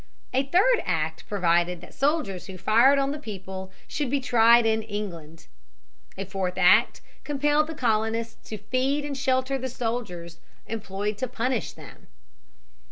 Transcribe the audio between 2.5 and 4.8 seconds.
fired on the people should be tried